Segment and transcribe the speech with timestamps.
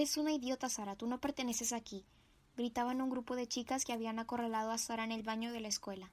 [0.00, 2.06] Eres una idiota, Sara, tú no perteneces aquí,
[2.56, 5.68] gritaban un grupo de chicas que habían acorralado a Sara en el baño de la
[5.68, 6.10] escuela.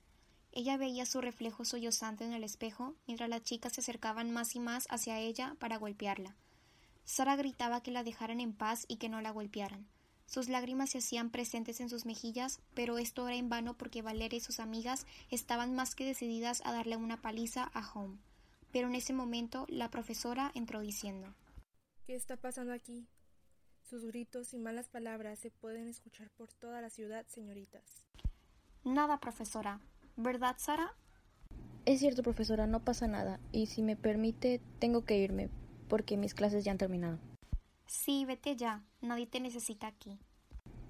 [0.51, 4.59] Ella veía su reflejo sollozante en el espejo, mientras las chicas se acercaban más y
[4.59, 6.35] más hacia ella para golpearla.
[7.05, 9.87] Sara gritaba que la dejaran en paz y que no la golpearan.
[10.25, 14.35] Sus lágrimas se hacían presentes en sus mejillas, pero esto era en vano porque Valeria
[14.35, 18.17] y sus amigas estaban más que decididas a darle una paliza a Home.
[18.73, 21.33] Pero en ese momento la profesora entró diciendo
[22.05, 23.07] ¿Qué está pasando aquí?
[23.89, 28.03] Sus gritos y malas palabras se pueden escuchar por toda la ciudad, señoritas.
[28.83, 29.79] Nada, profesora.
[30.17, 30.93] ¿Verdad, Sara?
[31.85, 33.39] Es cierto, profesora, no pasa nada.
[33.53, 35.49] Y si me permite, tengo que irme,
[35.87, 37.17] porque mis clases ya han terminado.
[37.85, 38.83] Sí, vete ya.
[38.99, 40.19] Nadie te necesita aquí.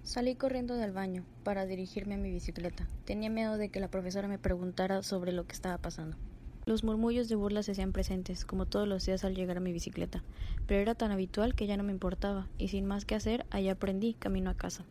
[0.01, 2.87] Salí corriendo del baño para dirigirme a mi bicicleta.
[3.05, 6.17] Tenía miedo de que la profesora me preguntara sobre lo que estaba pasando.
[6.67, 9.71] Los murmullos de burla se hacían presentes, como todos los días al llegar a mi
[9.71, 10.21] bicicleta,
[10.67, 13.71] pero era tan habitual que ya no me importaba, y sin más que hacer, allá
[13.71, 14.83] aprendí camino a casa.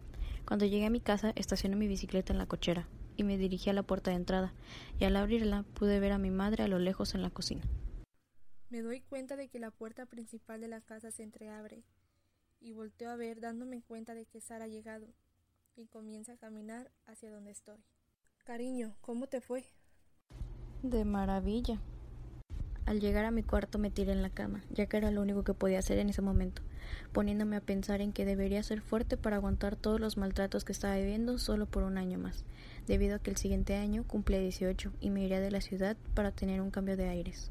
[0.46, 3.74] Cuando llegué a mi casa, estacioné mi bicicleta en la cochera, y me dirigí a
[3.74, 4.54] la puerta de entrada,
[4.98, 7.60] y al abrirla pude ver a mi madre a lo lejos en la cocina.
[8.70, 11.84] Me doy cuenta de que la puerta principal de la casa se entreabre,
[12.58, 15.08] y volteo a ver dándome cuenta de que Sara ha llegado,
[15.76, 17.84] y comienza a caminar hacia donde estoy.
[18.46, 19.66] Cariño, ¿cómo te fue?
[20.82, 21.80] De maravilla.
[22.84, 25.42] Al llegar a mi cuarto me tiré en la cama, ya que era lo único
[25.42, 26.62] que podía hacer en ese momento,
[27.12, 30.94] poniéndome a pensar en que debería ser fuerte para aguantar todos los maltratos que estaba
[30.96, 32.44] viviendo solo por un año más,
[32.86, 36.30] debido a que el siguiente año cumple 18 y me iría de la ciudad para
[36.30, 37.50] tener un cambio de aires.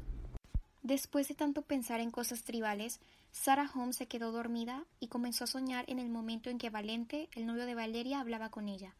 [0.82, 3.00] Después de tanto pensar en cosas tribales,
[3.32, 7.28] Sarah Holmes se quedó dormida y comenzó a soñar en el momento en que Valente,
[7.34, 8.94] el novio de Valeria, hablaba con ella.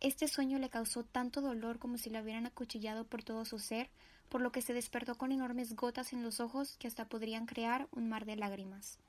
[0.00, 3.90] Este sueño le causó tanto dolor como si la hubieran acuchillado por todo su ser,
[4.28, 7.88] por lo que se despertó con enormes gotas en los ojos que hasta podrían crear
[7.90, 9.00] un mar de lágrimas.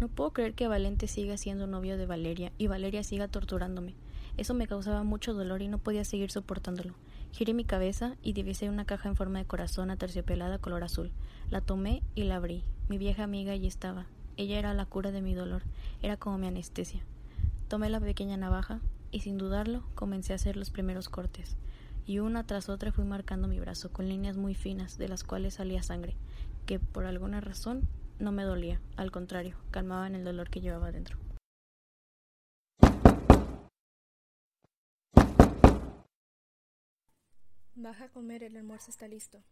[0.00, 3.94] No puedo creer que Valente siga siendo novio de Valeria y Valeria siga torturándome.
[4.38, 6.94] Eso me causaba mucho dolor y no podía seguir soportándolo.
[7.32, 11.12] Giré mi cabeza y divisé una caja en forma de corazón aterciopelada color azul.
[11.50, 12.64] La tomé y la abrí.
[12.88, 14.06] Mi vieja amiga allí estaba.
[14.38, 15.62] Ella era la cura de mi dolor,
[16.00, 17.04] era como mi anestesia.
[17.68, 18.80] Tomé la pequeña navaja,
[19.12, 21.56] y sin dudarlo comencé a hacer los primeros cortes,
[22.04, 25.54] y una tras otra fui marcando mi brazo con líneas muy finas de las cuales
[25.54, 26.16] salía sangre,
[26.66, 27.86] que por alguna razón
[28.18, 31.18] no me dolía, al contrario, calmaban el dolor que llevaba dentro.
[37.74, 39.42] Baja a comer, el almuerzo está listo.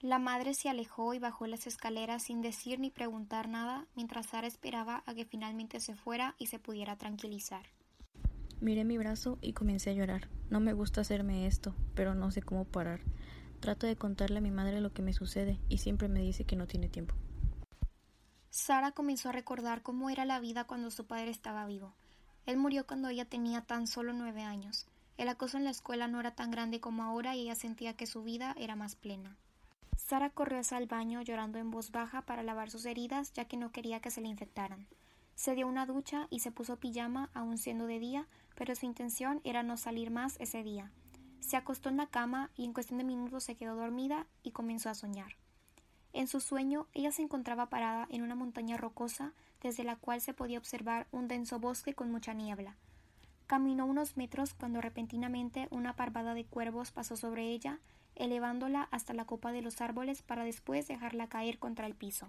[0.00, 4.46] La madre se alejó y bajó las escaleras sin decir ni preguntar nada, mientras Sara
[4.46, 7.64] esperaba a que finalmente se fuera y se pudiera tranquilizar.
[8.62, 10.28] Miré mi brazo y comencé a llorar.
[10.48, 13.00] No me gusta hacerme esto, pero no sé cómo parar.
[13.58, 16.54] Trato de contarle a mi madre lo que me sucede y siempre me dice que
[16.54, 17.16] no tiene tiempo.
[18.50, 21.92] Sara comenzó a recordar cómo era la vida cuando su padre estaba vivo.
[22.46, 24.86] Él murió cuando ella tenía tan solo nueve años.
[25.18, 28.06] El acoso en la escuela no era tan grande como ahora y ella sentía que
[28.06, 29.36] su vida era más plena.
[29.96, 33.56] Sara corrió hacia el baño llorando en voz baja para lavar sus heridas ya que
[33.56, 34.86] no quería que se le infectaran.
[35.34, 39.40] Se dio una ducha y se puso pijama aún siendo de día, pero su intención
[39.44, 40.90] era no salir más ese día.
[41.40, 44.90] Se acostó en la cama y en cuestión de minutos se quedó dormida y comenzó
[44.90, 45.36] a soñar.
[46.12, 50.34] En su sueño ella se encontraba parada en una montaña rocosa desde la cual se
[50.34, 52.76] podía observar un denso bosque con mucha niebla.
[53.46, 57.80] Caminó unos metros cuando repentinamente una parvada de cuervos pasó sobre ella,
[58.14, 62.28] elevándola hasta la copa de los árboles para después dejarla caer contra el piso.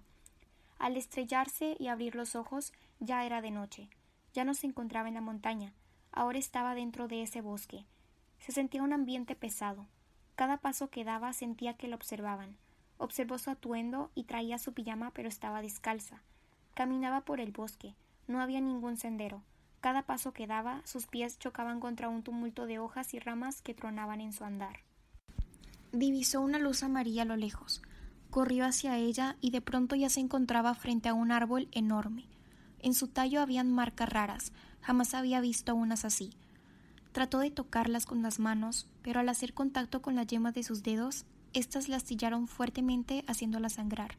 [0.79, 3.89] Al estrellarse y abrir los ojos ya era de noche.
[4.33, 5.73] Ya no se encontraba en la montaña,
[6.13, 7.85] ahora estaba dentro de ese bosque.
[8.39, 9.87] Se sentía un ambiente pesado.
[10.35, 12.57] Cada paso que daba sentía que lo observaban.
[12.97, 16.21] Observó su atuendo y traía su pijama pero estaba descalza.
[16.73, 17.95] Caminaba por el bosque.
[18.27, 19.43] No había ningún sendero.
[19.81, 23.73] Cada paso que daba, sus pies chocaban contra un tumulto de hojas y ramas que
[23.73, 24.79] tronaban en su andar.
[25.91, 27.81] Divisó una luz amarilla a lo lejos.
[28.29, 32.25] Corrió hacia ella y de pronto ya se encontraba frente a un árbol enorme.
[32.79, 34.53] En su tallo habían marcas raras,
[34.83, 36.31] Jamás había visto unas así.
[37.13, 40.83] Trató de tocarlas con las manos, pero al hacer contacto con la yema de sus
[40.83, 44.17] dedos, éstas la astillaron fuertemente haciéndola sangrar.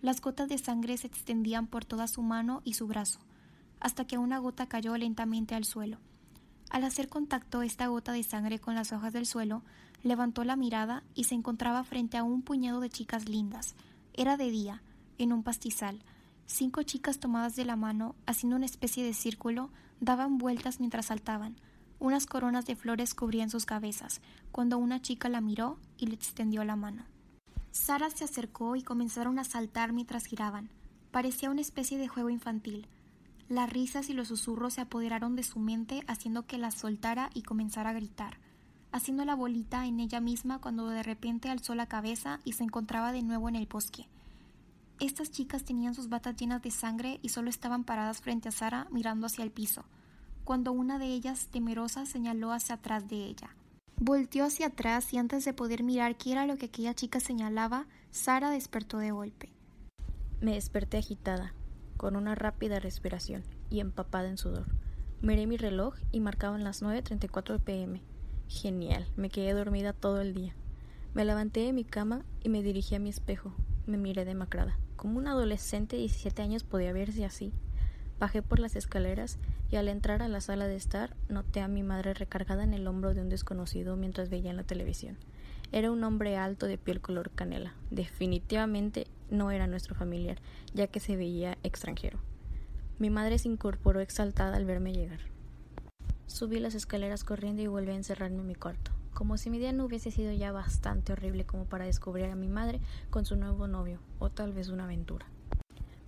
[0.00, 3.18] Las gotas de sangre se extendían por toda su mano y su brazo,
[3.80, 5.98] hasta que una gota cayó lentamente al suelo.
[6.70, 9.62] Al hacer contacto esta gota de sangre con las hojas del suelo,
[10.02, 13.74] levantó la mirada y se encontraba frente a un puñado de chicas lindas.
[14.14, 14.82] Era de día,
[15.18, 16.02] en un pastizal.
[16.46, 21.56] Cinco chicas tomadas de la mano, haciendo una especie de círculo, daban vueltas mientras saltaban.
[21.98, 24.20] Unas coronas de flores cubrían sus cabezas,
[24.52, 27.04] cuando una chica la miró y le extendió la mano.
[27.70, 30.70] Sara se acercó y comenzaron a saltar mientras giraban.
[31.10, 32.86] Parecía una especie de juego infantil.
[33.48, 37.42] Las risas y los susurros se apoderaron de su mente haciendo que la soltara y
[37.42, 38.38] comenzara a gritar,
[38.92, 43.12] haciendo la bolita en ella misma cuando de repente alzó la cabeza y se encontraba
[43.12, 44.08] de nuevo en el bosque.
[45.00, 48.88] Estas chicas tenían sus batas llenas de sangre y solo estaban paradas frente a Sara
[48.90, 49.84] mirando hacia el piso,
[50.42, 53.54] cuando una de ellas, temerosa, señaló hacia atrás de ella.
[54.00, 57.86] Volteó hacia atrás y antes de poder mirar qué era lo que aquella chica señalaba,
[58.10, 59.52] Sara despertó de golpe.
[60.40, 61.54] Me desperté agitada,
[61.96, 64.66] con una rápida respiración y empapada en sudor.
[65.22, 68.02] Miré mi reloj y marcaban las 9.34 pm.
[68.48, 70.56] Genial, me quedé dormida todo el día.
[71.14, 73.52] Me levanté de mi cama y me dirigí a mi espejo.
[73.86, 74.76] Me miré demacrada.
[74.98, 77.52] Como un adolescente de 17 años podía verse así.
[78.18, 79.38] Bajé por las escaleras
[79.70, 82.84] y al entrar a la sala de estar noté a mi madre recargada en el
[82.88, 85.16] hombro de un desconocido mientras veía en la televisión.
[85.70, 87.74] Era un hombre alto de piel color canela.
[87.92, 90.38] Definitivamente no era nuestro familiar,
[90.74, 92.18] ya que se veía extranjero.
[92.98, 95.20] Mi madre se incorporó exaltada al verme llegar.
[96.26, 99.72] Subí las escaleras corriendo y volví a encerrarme en mi cuarto como si mi día
[99.72, 102.80] no hubiese sido ya bastante horrible como para descubrir a mi madre
[103.10, 105.26] con su nuevo novio, o tal vez una aventura.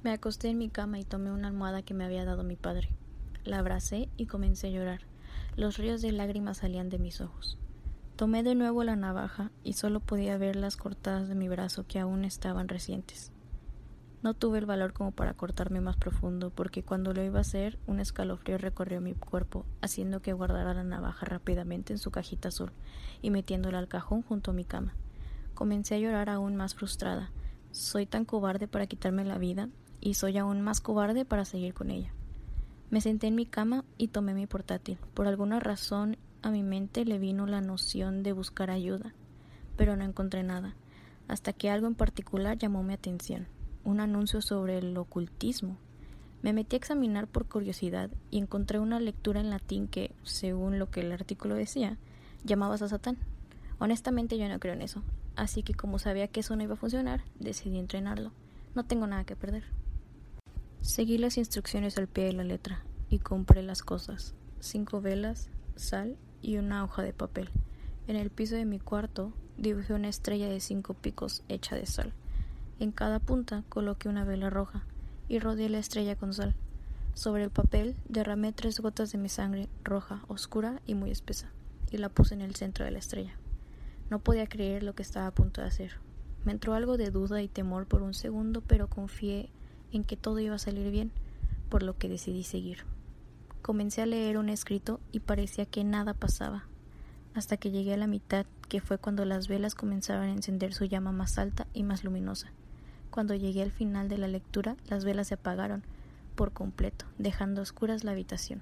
[0.05, 2.91] Me acosté en mi cama y tomé una almohada que me había dado mi padre.
[3.43, 5.01] La abracé y comencé a llorar.
[5.57, 7.59] Los ríos de lágrimas salían de mis ojos.
[8.15, 11.99] Tomé de nuevo la navaja y solo podía ver las cortadas de mi brazo que
[11.99, 13.33] aún estaban recientes.
[14.23, 17.79] No tuve el valor como para cortarme más profundo, porque cuando lo iba a hacer,
[17.87, 22.71] un escalofrío recorrió mi cuerpo, haciendo que guardara la navaja rápidamente en su cajita azul
[23.23, 24.95] y metiéndola al cajón junto a mi cama.
[25.55, 27.31] Comencé a llorar aún más frustrada.
[27.71, 29.71] Soy tan cobarde para quitarme la vida
[30.03, 32.13] y soy aún más cobarde para seguir con ella.
[32.91, 34.99] Me senté en mi cama y tomé mi portátil.
[35.15, 39.15] Por alguna razón a mi mente le vino la noción de buscar ayuda,
[39.77, 40.75] pero no encontré nada,
[41.27, 43.47] hasta que algo en particular llamó mi atención
[43.85, 45.77] un anuncio sobre el ocultismo.
[46.43, 50.91] Me metí a examinar por curiosidad y encontré una lectura en latín que, según lo
[50.91, 51.99] que el artículo decía,
[52.45, 53.19] llamabas a Satán.
[53.79, 55.03] Honestamente yo no creo en eso,
[55.37, 58.33] así que como sabía que eso no iba a funcionar, decidí entrenarlo.
[58.75, 59.65] No tengo nada que perder.
[60.81, 64.35] Seguí las instrucciones al pie de la letra y compré las cosas.
[64.61, 67.51] Cinco velas, sal y una hoja de papel.
[68.07, 72.13] En el piso de mi cuarto dibujé una estrella de cinco picos hecha de sal.
[72.81, 74.87] En cada punta coloqué una vela roja
[75.29, 76.55] y rodeé la estrella con sal.
[77.13, 81.51] Sobre el papel derramé tres gotas de mi sangre roja, oscura y muy espesa,
[81.91, 83.37] y la puse en el centro de la estrella.
[84.09, 85.99] No podía creer lo que estaba a punto de hacer.
[86.47, 89.51] Me entró algo de duda y temor por un segundo, pero confié
[89.93, 91.13] en que todo iba a salir bien,
[91.69, 92.87] por lo que decidí seguir.
[93.61, 96.65] Comencé a leer un escrito y parecía que nada pasaba,
[97.35, 100.87] hasta que llegué a la mitad, que fue cuando las velas comenzaron a encender su
[100.87, 102.51] llama más alta y más luminosa.
[103.11, 105.83] Cuando llegué al final de la lectura, las velas se apagaron
[106.37, 108.61] por completo, dejando oscuras la habitación.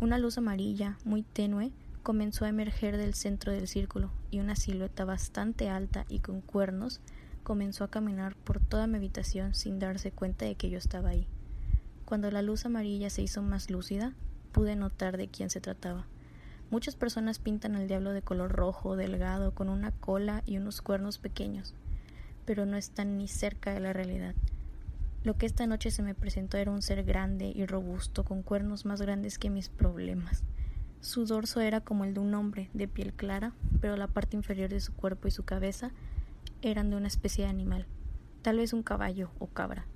[0.00, 1.70] Una luz amarilla, muy tenue,
[2.02, 7.00] comenzó a emerger del centro del círculo, y una silueta bastante alta y con cuernos
[7.42, 11.26] comenzó a caminar por toda mi habitación sin darse cuenta de que yo estaba ahí.
[12.06, 14.14] Cuando la luz amarilla se hizo más lúcida,
[14.52, 16.06] pude notar de quién se trataba.
[16.70, 21.18] Muchas personas pintan al diablo de color rojo, delgado, con una cola y unos cuernos
[21.18, 21.74] pequeños
[22.52, 24.34] pero no están ni cerca de la realidad.
[25.24, 28.84] Lo que esta noche se me presentó era un ser grande y robusto, con cuernos
[28.84, 30.44] más grandes que mis problemas.
[31.00, 34.68] Su dorso era como el de un hombre, de piel clara, pero la parte inferior
[34.68, 35.92] de su cuerpo y su cabeza
[36.60, 37.86] eran de una especie de animal,
[38.42, 39.86] tal vez un caballo o cabra.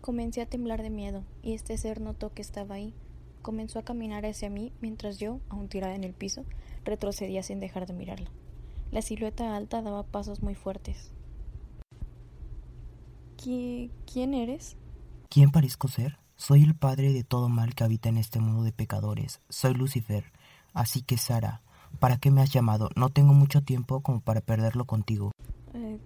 [0.00, 2.94] Comencé a temblar de miedo, y este ser notó que estaba ahí.
[3.42, 6.44] Comenzó a caminar hacia mí mientras yo, aún tirada en el piso,
[6.84, 8.28] retrocedía sin dejar de mirarlo.
[8.90, 11.12] La silueta alta daba pasos muy fuertes,
[13.42, 14.76] ¿Quién eres?
[15.28, 16.20] ¿Quién parezco ser?
[16.36, 19.40] Soy el padre de todo mal que habita en este mundo de pecadores.
[19.48, 20.32] Soy Lucifer.
[20.72, 21.60] Así que, Sara,
[21.98, 22.90] ¿para qué me has llamado?
[22.94, 25.32] No tengo mucho tiempo como para perderlo contigo.
[25.74, 25.98] Eh,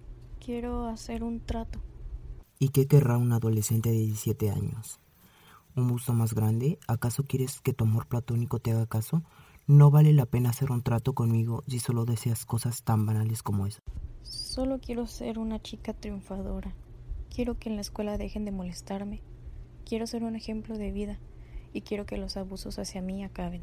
[0.42, 1.78] quiero hacer un trato.
[2.58, 4.98] ¿Y qué querrá un adolescente de 17 años?
[5.74, 6.78] ¿Un busto más grande?
[6.88, 9.22] ¿Acaso quieres que tu amor platónico te haga caso?
[9.66, 13.66] No vale la pena hacer un trato conmigo si solo deseas cosas tan banales como
[13.66, 13.80] esa.
[14.22, 16.74] Solo quiero ser una chica triunfadora.
[17.36, 19.20] Quiero que en la escuela dejen de molestarme.
[19.84, 21.18] Quiero ser un ejemplo de vida
[21.74, 23.62] y quiero que los abusos hacia mí acaben.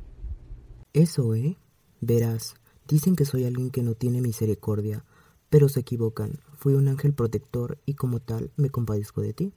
[0.93, 1.57] Eso, ¿eh?
[1.99, 2.53] Verás,
[2.87, 5.03] dicen que soy alguien que no tiene misericordia,
[5.49, 6.39] pero se equivocan.
[6.53, 9.53] Fui un ángel protector y como tal me compadezco de ti.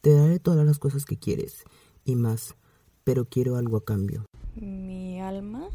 [0.00, 1.64] Te daré todas las cosas que quieres
[2.06, 2.56] y más,
[3.04, 4.24] pero quiero algo a cambio.
[4.56, 5.68] ¿Mi alma?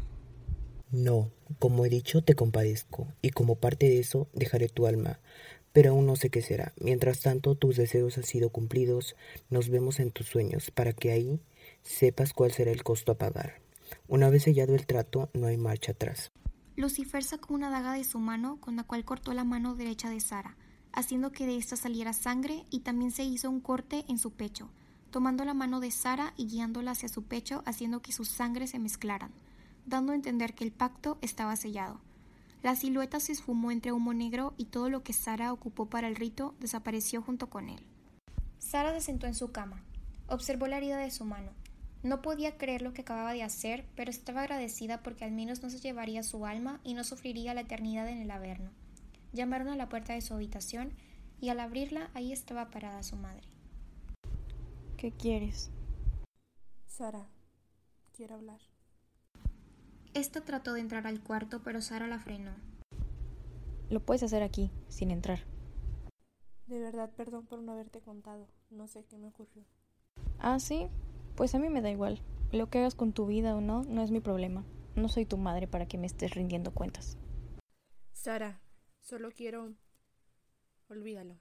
[0.90, 5.20] No, como he dicho, te compadezco y como parte de eso dejaré tu alma
[5.74, 6.72] pero aún no sé qué será.
[6.80, 9.16] Mientras tanto, tus deseos han sido cumplidos,
[9.50, 11.40] nos vemos en tus sueños, para que ahí
[11.82, 13.60] sepas cuál será el costo a pagar.
[14.06, 16.30] Una vez sellado el trato, no hay marcha atrás.
[16.76, 20.20] Lucifer sacó una daga de su mano con la cual cortó la mano derecha de
[20.20, 20.56] Sara,
[20.92, 24.70] haciendo que de ésta saliera sangre y también se hizo un corte en su pecho,
[25.10, 28.78] tomando la mano de Sara y guiándola hacia su pecho, haciendo que sus sangres se
[28.78, 29.32] mezclaran,
[29.86, 32.00] dando a entender que el pacto estaba sellado.
[32.64, 36.16] La silueta se esfumó entre humo negro y todo lo que Sara ocupó para el
[36.16, 37.84] rito desapareció junto con él.
[38.56, 39.84] Sara se sentó en su cama.
[40.28, 41.52] Observó la herida de su mano.
[42.02, 45.68] No podía creer lo que acababa de hacer, pero estaba agradecida porque al menos no
[45.68, 48.70] se llevaría su alma y no sufriría la eternidad en el Averno.
[49.34, 50.94] Llamaron a la puerta de su habitación
[51.42, 53.46] y al abrirla ahí estaba parada su madre.
[54.96, 55.70] ¿Qué quieres?
[56.86, 57.28] Sara,
[58.14, 58.60] quiero hablar.
[60.14, 62.52] Esta trató de entrar al cuarto, pero Sara la frenó.
[63.90, 65.40] Lo puedes hacer aquí, sin entrar.
[66.66, 68.46] De verdad, perdón por no haberte contado.
[68.70, 69.64] No sé qué me ocurrió.
[70.38, 70.86] Ah, sí,
[71.34, 72.20] pues a mí me da igual.
[72.52, 74.64] Lo que hagas con tu vida o no, no es mi problema.
[74.94, 77.18] No soy tu madre para que me estés rindiendo cuentas.
[78.12, 78.60] Sara,
[79.00, 79.74] solo quiero...
[80.88, 81.40] Olvídalo.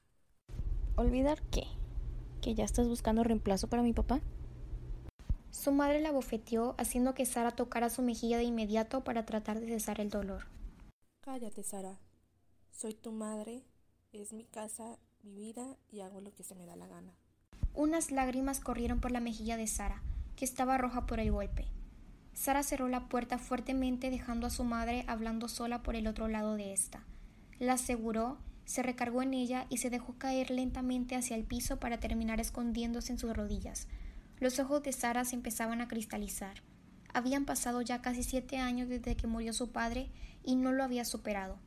[0.96, 1.64] ¿Olvidar qué?
[2.42, 4.22] ¿Que ya estás buscando reemplazo para mi papá?
[5.54, 9.68] Su madre la bofeteó, haciendo que Sara tocara su mejilla de inmediato para tratar de
[9.68, 10.48] cesar el dolor.
[11.22, 12.00] Cállate, Sara.
[12.72, 13.64] Soy tu madre,
[14.12, 17.14] es mi casa, mi vida y hago lo que se me da la gana.
[17.76, 20.02] Unas lágrimas corrieron por la mejilla de Sara,
[20.36, 21.68] que estaba roja por el golpe.
[22.34, 26.56] Sara cerró la puerta fuertemente dejando a su madre hablando sola por el otro lado
[26.56, 27.04] de esta.
[27.60, 32.00] La aseguró, se recargó en ella y se dejó caer lentamente hacia el piso para
[32.00, 33.88] terminar escondiéndose en sus rodillas.
[34.40, 36.62] Los ojos de Sara se empezaban a cristalizar.
[37.14, 40.10] Habían pasado ya casi siete años desde que murió su padre
[40.44, 41.58] y no lo había superado.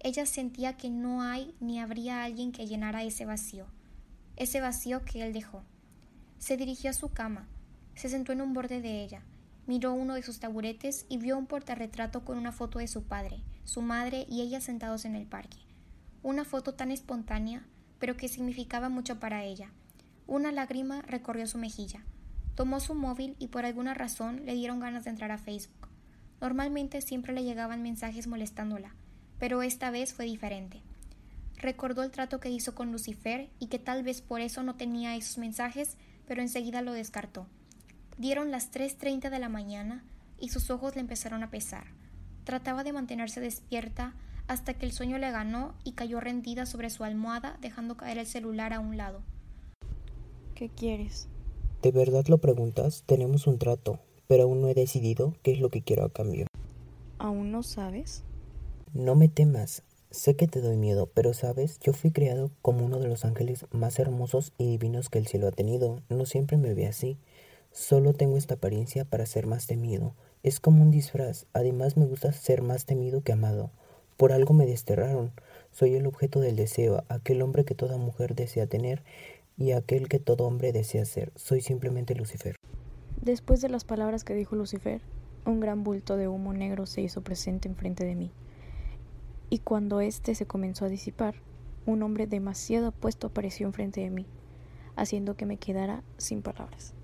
[0.00, 3.66] Ella sentía que no hay ni habría alguien que llenara ese vacío
[4.36, 5.62] ese vacío que él dejó.
[6.38, 7.48] Se dirigió a su cama,
[7.94, 9.22] se sentó en un borde de ella,
[9.66, 13.42] miró uno de sus taburetes y vio un portarretrato con una foto de su padre,
[13.64, 15.56] su madre y ella sentados en el parque.
[16.22, 17.64] Una foto tan espontánea,
[17.98, 19.70] pero que significaba mucho para ella.
[20.26, 22.02] Una lágrima recorrió su mejilla.
[22.56, 25.88] Tomó su móvil y por alguna razón le dieron ganas de entrar a Facebook.
[26.40, 28.94] Normalmente siempre le llegaban mensajes molestándola,
[29.38, 30.82] pero esta vez fue diferente.
[31.58, 35.16] Recordó el trato que hizo con Lucifer y que tal vez por eso no tenía
[35.16, 37.46] esos mensajes, pero enseguida lo descartó.
[38.18, 40.02] Dieron las 3.30 de la mañana
[40.38, 41.86] y sus ojos le empezaron a pesar.
[42.44, 44.14] Trataba de mantenerse despierta
[44.48, 48.26] hasta que el sueño le ganó y cayó rendida sobre su almohada dejando caer el
[48.26, 49.22] celular a un lado.
[50.56, 51.28] ¿Qué quieres?
[51.82, 53.04] ¿De verdad lo preguntas?
[53.04, 56.46] Tenemos un trato, pero aún no he decidido qué es lo que quiero a cambio.
[57.18, 58.24] ¿Aún no sabes?
[58.94, 63.00] No me temas, Sé que te doy miedo, pero sabes, yo fui creado como uno
[63.00, 66.00] de los ángeles más hermosos y divinos que el cielo ha tenido.
[66.08, 67.18] No siempre me ve así.
[67.70, 70.14] Solo tengo esta apariencia para ser más temido.
[70.42, 71.44] Es como un disfraz.
[71.52, 73.70] Además me gusta ser más temido que amado.
[74.16, 75.32] Por algo me desterraron.
[75.72, 79.02] Soy el objeto del deseo, aquel hombre que toda mujer desea tener
[79.56, 81.32] y aquel que todo hombre desea ser.
[81.34, 82.56] Soy simplemente Lucifer.
[83.20, 85.00] Después de las palabras que dijo Lucifer,
[85.44, 88.32] un gran bulto de humo negro se hizo presente enfrente de mí
[89.50, 91.36] y cuando éste se comenzó a disipar,
[91.84, 94.26] un hombre demasiado apuesto apareció enfrente de mí,
[94.96, 96.94] haciendo que me quedara sin palabras.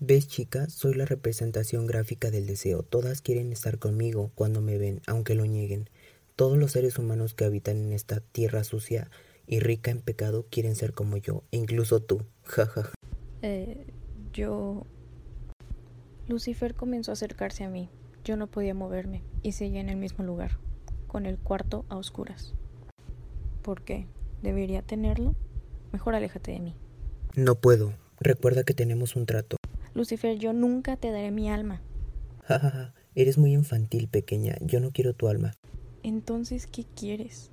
[0.00, 0.68] ¿Ves, chica?
[0.70, 2.82] Soy la representación gráfica del deseo.
[2.84, 5.90] Todas quieren estar conmigo cuando me ven, aunque lo nieguen.
[6.36, 9.10] Todos los seres humanos que habitan en esta tierra sucia
[9.48, 12.22] y rica en pecado quieren ser como yo, incluso tú.
[12.44, 12.92] Jajaja.
[13.42, 13.86] eh,
[14.32, 14.86] yo...
[16.28, 17.88] Lucifer comenzó a acercarse a mí.
[18.22, 20.58] Yo no podía moverme y seguía en el mismo lugar
[21.06, 22.54] con el cuarto a oscuras.
[23.62, 24.06] ¿Por qué?
[24.42, 25.34] ¿Debería tenerlo?
[25.90, 26.76] Mejor aléjate de mí.
[27.34, 27.94] No puedo.
[28.20, 29.56] Recuerda que tenemos un trato.
[29.94, 31.80] Lucifer, yo nunca te daré mi alma.
[32.44, 34.56] Jajaja, eres muy infantil, pequeña.
[34.60, 35.54] Yo no quiero tu alma.
[36.02, 37.50] Entonces, ¿qué quieres?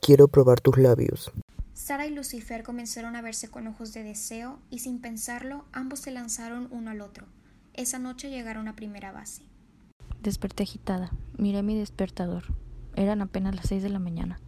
[0.00, 1.32] Quiero probar tus labios.
[1.74, 6.10] Sara y Lucifer comenzaron a verse con ojos de deseo y sin pensarlo ambos se
[6.10, 7.26] lanzaron uno al otro.
[7.74, 9.42] Esa noche llegaron a primera base.
[10.22, 11.10] Desperté agitada.
[11.36, 12.44] Miré mi despertador.
[12.96, 14.40] Eran apenas las seis de la mañana.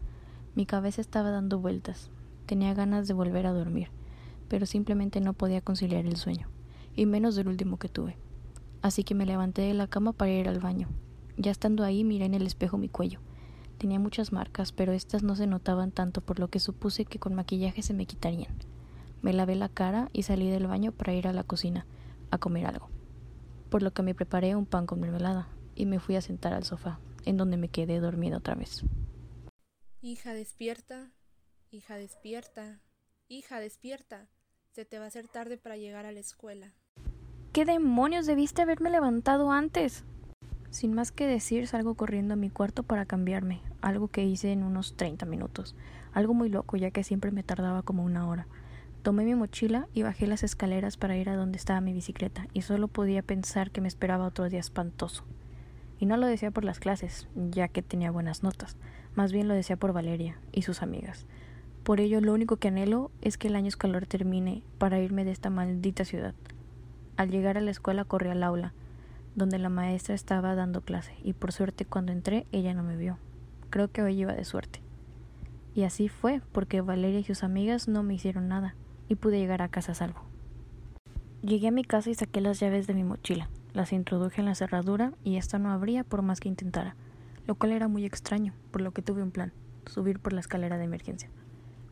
[0.55, 2.11] Mi cabeza estaba dando vueltas.
[2.47, 3.91] Tenía ganas de volver a dormir,
[4.49, 6.49] pero simplemente no podía conciliar el sueño,
[6.97, 8.17] y menos del último que tuve.
[8.83, 10.89] Así que me levanté de la cama para ir al baño.
[11.37, 13.21] Ya estando ahí miré en el espejo mi cuello.
[13.81, 17.35] Tenía muchas marcas, pero estas no se notaban tanto, por lo que supuse que con
[17.35, 18.55] maquillaje se me quitarían.
[19.23, 21.87] Me lavé la cara y salí del baño para ir a la cocina
[22.31, 22.91] a comer algo,
[23.71, 26.65] por lo que me preparé un pan con mermelada, y me fui a sentar al
[26.65, 28.85] sofá, en donde me quedé dormida otra vez.
[30.03, 31.13] Hija despierta,
[31.71, 32.83] hija despierta,
[33.29, 34.29] hija despierta.
[34.73, 36.75] Se te va a hacer tarde para llegar a la escuela.
[37.55, 40.05] ¿Qué demonios debiste haberme levantado antes?
[40.71, 44.63] Sin más que decir, salgo corriendo a mi cuarto para cambiarme, algo que hice en
[44.63, 45.75] unos 30 minutos,
[46.13, 48.47] algo muy loco ya que siempre me tardaba como una hora.
[49.03, 52.63] Tomé mi mochila y bajé las escaleras para ir a donde estaba mi bicicleta, y
[52.63, 55.25] solo podía pensar que me esperaba otro día espantoso.
[55.99, 58.77] Y no lo decía por las clases, ya que tenía buenas notas,
[59.17, 61.27] más bien lo decía por Valeria y sus amigas.
[61.83, 65.33] Por ello, lo único que anhelo es que el año escolar termine para irme de
[65.33, 66.35] esta maldita ciudad.
[67.17, 68.73] Al llegar a la escuela corrí al aula,
[69.35, 73.19] donde la maestra estaba dando clase, y por suerte cuando entré ella no me vio.
[73.71, 74.83] Creo que hoy iba de suerte.
[75.75, 78.75] Y así fue, porque Valeria y sus amigas no me hicieron nada,
[79.09, 80.21] y pude llegar a casa a salvo.
[81.43, 84.55] Llegué a mi casa y saqué las llaves de mi mochila, las introduje en la
[84.55, 86.97] cerradura y esta no abría por más que intentara,
[87.47, 89.53] lo cual era muy extraño, por lo que tuve un plan,
[89.87, 91.31] subir por la escalera de emergencia.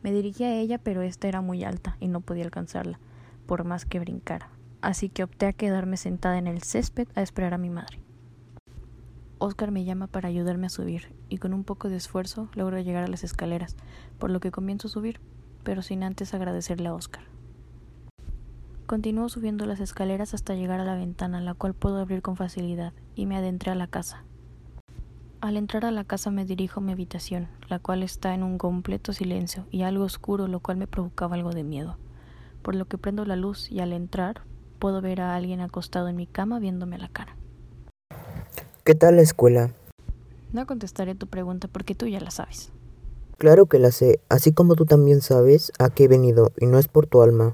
[0.03, 2.99] Me dirigí a ella, pero esta era muy alta y no podía alcanzarla,
[3.47, 4.49] por más que brincara,
[4.81, 7.99] así que opté a quedarme sentada en el césped a esperar a mi madre.
[9.37, 13.03] Oscar me llama para ayudarme a subir, y con un poco de esfuerzo logro llegar
[13.03, 13.77] a las escaleras,
[14.17, 15.21] por lo que comienzo a subir,
[15.63, 17.23] pero sin antes agradecerle a Oscar.
[18.85, 22.91] Continúo subiendo las escaleras hasta llegar a la ventana, la cual puedo abrir con facilidad,
[23.15, 24.23] y me adentré a la casa.
[25.41, 28.57] Al entrar a la casa me dirijo a mi habitación, la cual está en un
[28.57, 31.97] completo silencio y algo oscuro, lo cual me provocaba algo de miedo,
[32.61, 34.41] por lo que prendo la luz y al entrar
[34.79, 37.35] puedo ver a alguien acostado en mi cama viéndome a la cara.
[38.83, 39.71] ¿Qué tal la escuela?
[40.51, 42.71] No contestaré tu pregunta porque tú ya la sabes.
[43.37, 46.79] Claro que la sé, así como tú también sabes a qué he venido, y no
[46.79, 47.47] es por tu alma.